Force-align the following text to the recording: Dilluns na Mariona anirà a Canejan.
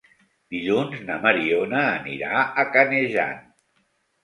Dilluns 0.53 1.03
na 1.09 1.17
Mariona 1.25 1.83
anirà 1.91 2.41
a 2.41 2.67
Canejan. 2.73 3.39